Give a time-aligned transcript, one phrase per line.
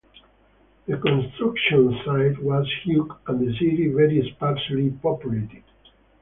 [0.87, 5.61] The construction site was huge and the city very sparsely populated.